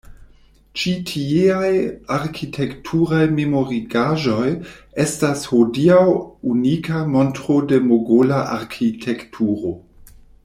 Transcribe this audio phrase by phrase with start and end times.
[0.83, 1.67] Ĉi tieaj
[2.15, 4.49] arkitekturaj memorigaĵoj
[5.05, 6.01] estas hodiaŭ
[6.55, 9.75] unika montro de mogola arkitekturo.